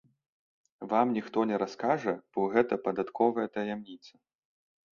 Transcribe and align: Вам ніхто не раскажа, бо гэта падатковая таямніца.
Вам 0.93 1.07
ніхто 1.17 1.43
не 1.51 1.59
раскажа, 1.65 2.13
бо 2.37 2.47
гэта 2.55 2.81
падатковая 2.89 3.47
таямніца. 3.59 4.13